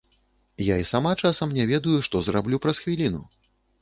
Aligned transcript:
Я 0.73 0.77
і 0.83 0.87
сама 0.91 1.11
часам 1.21 1.53
не 1.57 1.67
ведаю, 1.73 1.95
што 2.07 2.15
зраблю 2.29 2.61
праз 2.65 2.81
хвіліну. 2.87 3.21